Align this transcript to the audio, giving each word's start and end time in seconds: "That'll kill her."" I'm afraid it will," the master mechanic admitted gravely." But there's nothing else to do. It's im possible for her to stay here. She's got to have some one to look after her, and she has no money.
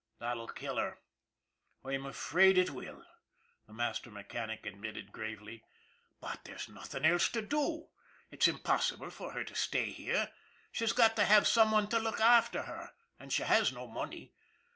"That'll 0.19 0.47
kill 0.47 0.77
her."" 0.77 0.97
I'm 1.85 2.07
afraid 2.07 2.57
it 2.57 2.71
will," 2.71 3.05
the 3.67 3.73
master 3.73 4.09
mechanic 4.09 4.65
admitted 4.65 5.11
gravely." 5.11 5.63
But 6.19 6.39
there's 6.43 6.67
nothing 6.67 7.05
else 7.05 7.29
to 7.29 7.41
do. 7.43 7.89
It's 8.31 8.47
im 8.47 8.57
possible 8.57 9.11
for 9.11 9.33
her 9.33 9.43
to 9.43 9.53
stay 9.53 9.91
here. 9.91 10.31
She's 10.71 10.93
got 10.93 11.15
to 11.17 11.25
have 11.25 11.45
some 11.47 11.69
one 11.69 11.87
to 11.89 11.99
look 11.99 12.19
after 12.19 12.63
her, 12.63 12.93
and 13.19 13.31
she 13.31 13.43
has 13.43 13.71
no 13.71 13.85
money. 13.85 14.33